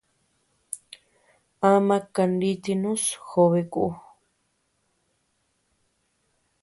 Ama 1.71 1.97
kanitinus 2.13 3.03
jobeku. 3.27 3.85